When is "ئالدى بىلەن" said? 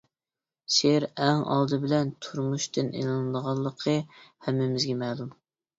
1.57-2.11